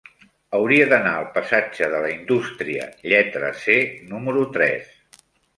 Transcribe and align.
Hauria 0.59 0.87
d'anar 0.93 1.11
al 1.17 1.27
passatge 1.35 1.89
de 1.93 2.01
la 2.05 2.09
Indústria 2.15 2.89
lletra 3.13 3.55
C 3.67 3.79
número 4.15 4.51
tres. 4.57 4.91